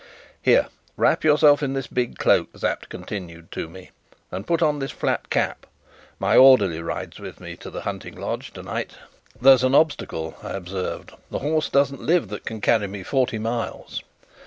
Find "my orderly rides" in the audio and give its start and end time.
6.17-7.19